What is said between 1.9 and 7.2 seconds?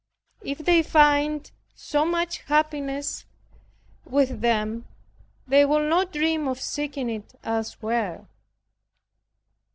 much happiness with them, they will not dream of seeking